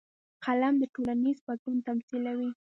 قلم 0.45 0.73
د 0.79 0.83
ټولنیز 0.93 1.37
بدلون 1.47 1.77
تمثیلوي 1.87 2.49